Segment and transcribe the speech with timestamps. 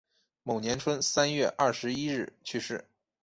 [0.41, 2.83] 某年春三月二十一日去世。